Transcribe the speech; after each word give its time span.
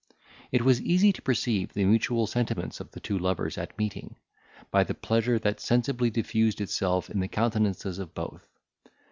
It 0.51 0.63
was 0.63 0.81
easy 0.81 1.13
to 1.13 1.21
perceive 1.21 1.73
the 1.73 1.85
mutual 1.85 2.25
sentiments 2.25 2.79
of 2.79 2.89
the 2.89 2.99
two 2.99 3.19
lovers 3.19 3.59
at 3.59 3.77
meeting, 3.77 4.15
by 4.71 4.83
the 4.83 4.95
pleasure 4.95 5.37
that 5.37 5.59
sensibly 5.59 6.09
diffused 6.09 6.59
itself 6.59 7.07
in 7.11 7.19
the 7.19 7.27
countenances 7.27 7.99
of 7.99 8.15
both. 8.15 8.47